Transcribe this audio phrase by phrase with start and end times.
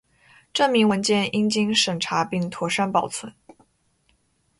[0.51, 3.35] 证明文件应经审查并妥善保存